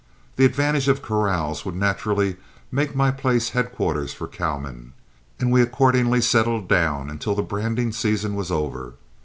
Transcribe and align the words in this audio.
The 0.35 0.45
advantage 0.45 0.87
of 0.87 1.03
corrals 1.03 1.63
would 1.63 1.75
naturally 1.75 2.37
make 2.71 2.95
my 2.95 3.11
place 3.11 3.49
headquarters 3.49 4.15
for 4.15 4.27
cowmen, 4.27 4.93
and 5.39 5.51
we 5.51 5.61
accordingly 5.61 6.21
settled 6.21 6.67
down 6.67 7.07
until 7.11 7.35
the 7.35 7.43
branding 7.43 7.91
season 7.91 8.33
was 8.33 8.49
over. 8.49 8.95